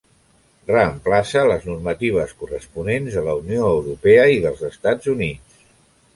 [0.69, 5.63] Reemplaça les normatives corresponents de la Unió Europea i dels Estats Units.